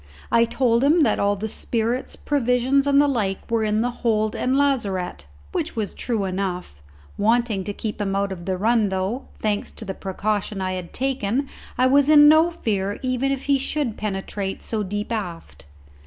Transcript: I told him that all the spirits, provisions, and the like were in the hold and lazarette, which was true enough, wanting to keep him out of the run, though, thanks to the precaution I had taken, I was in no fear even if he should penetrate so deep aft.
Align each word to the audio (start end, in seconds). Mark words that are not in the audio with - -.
I 0.31 0.45
told 0.45 0.83
him 0.83 1.01
that 1.03 1.19
all 1.19 1.35
the 1.35 1.47
spirits, 1.47 2.15
provisions, 2.15 2.87
and 2.87 2.99
the 2.99 3.07
like 3.07 3.51
were 3.51 3.63
in 3.63 3.81
the 3.81 3.91
hold 4.01 4.35
and 4.35 4.57
lazarette, 4.57 5.27
which 5.51 5.75
was 5.75 5.93
true 5.93 6.25
enough, 6.25 6.73
wanting 7.19 7.63
to 7.65 7.71
keep 7.71 8.01
him 8.01 8.15
out 8.15 8.31
of 8.31 8.45
the 8.45 8.57
run, 8.57 8.89
though, 8.89 9.25
thanks 9.43 9.69
to 9.73 9.85
the 9.85 9.93
precaution 9.93 10.59
I 10.59 10.71
had 10.73 10.91
taken, 10.91 11.47
I 11.77 11.85
was 11.85 12.09
in 12.09 12.27
no 12.27 12.49
fear 12.49 12.97
even 13.03 13.31
if 13.31 13.43
he 13.43 13.59
should 13.59 13.95
penetrate 13.95 14.63
so 14.63 14.81
deep 14.81 15.11
aft. 15.11 15.65